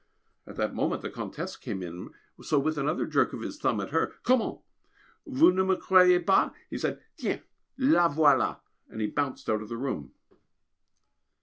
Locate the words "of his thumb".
3.33-3.79